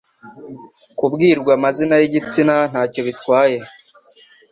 [0.97, 3.57] kubwirwa amazina y'igitsina ntacyo bitwaye.